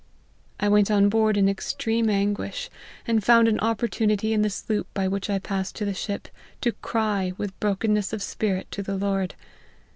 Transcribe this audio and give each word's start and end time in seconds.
"I 0.59 0.67
went 0.67 0.89
on 0.89 1.09
board 1.09 1.37
in 1.37 1.47
extreme 1.47 2.09
anguish, 2.09 2.71
and 3.05 3.23
found 3.23 3.47
an 3.47 3.59
opportunity 3.59 4.33
in 4.33 4.41
the 4.41 4.49
sloop 4.49 4.87
by 4.95 5.07
which 5.07 5.29
I 5.29 5.37
passed 5.37 5.75
to 5.75 5.85
the 5.85 5.93
ship, 5.93 6.27
to 6.61 6.71
cry, 6.71 7.33
with 7.37 7.53
brokunness 7.59 8.11
of 8.11 8.23
spirit, 8.23 8.71
to 8.71 8.81
the 8.81 8.97
Lord. 8.97 9.35